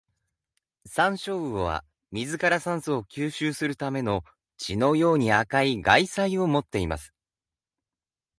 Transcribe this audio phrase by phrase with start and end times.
[0.87, 4.23] サンショウウオは、水から酸素を吸収するための、
[4.57, 7.13] 血のように赤い外鰓を持っています。